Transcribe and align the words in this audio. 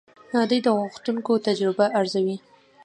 دوی 0.49 0.59
د 0.63 0.67
غوښتونکو 0.79 1.31
تجربه 1.47 1.85
ارزوي. 1.99 2.37